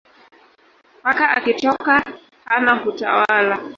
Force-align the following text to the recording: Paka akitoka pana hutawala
Paka 1.03 1.25
akitoka 1.37 2.03
pana 2.47 2.71
hutawala 2.75 3.55